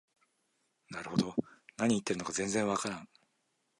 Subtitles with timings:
[0.89, 1.35] なるほど、
[1.77, 3.07] 何言ってるのか全然わからん